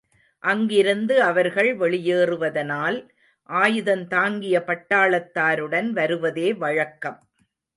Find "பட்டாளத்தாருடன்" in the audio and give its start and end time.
4.65-5.89